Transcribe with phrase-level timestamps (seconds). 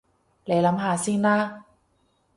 [0.45, 1.63] 你諗下先啦